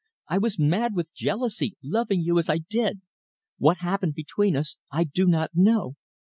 [0.27, 3.01] I was mad with jealousy, loving you as I did.
[3.59, 5.93] What happened between us I do not know.